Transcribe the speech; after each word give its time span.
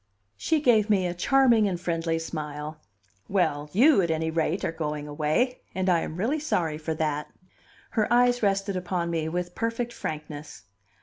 She 0.35 0.61
gave 0.61 0.89
me 0.89 1.05
a 1.05 1.13
charming 1.13 1.67
and 1.67 1.79
friendly 1.79 2.17
smile. 2.17 2.79
"Well, 3.29 3.69
you, 3.71 4.01
at 4.01 4.09
any 4.09 4.31
rate, 4.31 4.65
are 4.65 4.71
going 4.71 5.07
away. 5.07 5.59
And 5.75 5.89
I 5.89 5.99
am 5.99 6.15
really 6.15 6.39
sorry 6.39 6.79
for 6.79 6.95
that." 6.95 7.27
Her 7.91 8.11
eyes 8.11 8.41
rested 8.41 8.75
upon 8.75 9.11
me 9.11 9.29
with 9.29 9.53
perfect 9.53 9.93
frankness. 9.93 10.63